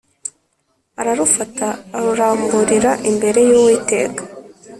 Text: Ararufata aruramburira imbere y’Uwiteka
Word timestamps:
Ararufata 0.99 1.67
aruramburira 1.97 2.91
imbere 3.09 3.39
y’Uwiteka 3.49 4.21